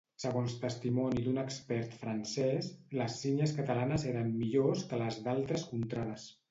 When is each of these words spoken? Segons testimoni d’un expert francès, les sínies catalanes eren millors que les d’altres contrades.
Segons 0.21 0.53
testimoni 0.61 1.25
d’un 1.25 1.37
expert 1.41 1.93
francès, 2.05 2.71
les 3.01 3.21
sínies 3.25 3.55
catalanes 3.61 4.09
eren 4.15 4.35
millors 4.43 4.87
que 4.93 5.05
les 5.05 5.25
d’altres 5.29 5.71
contrades. 5.75 6.31